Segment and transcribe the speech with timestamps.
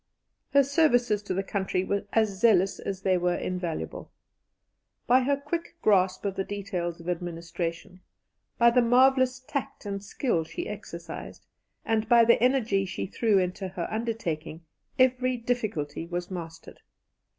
[0.53, 4.11] Her services to the country were as zealous as they were invaluable.
[5.05, 8.01] By her quick grasp of the details of administration,
[8.57, 11.45] by the marvellous tact and skill she exercised,
[11.85, 14.65] and by the energy she threw into her undertaking,
[14.97, 16.79] every difficulty was mastered.